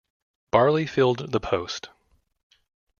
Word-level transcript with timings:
Barley 0.49 0.87
filled 0.87 1.31
the 1.31 1.39
post. 1.39 1.89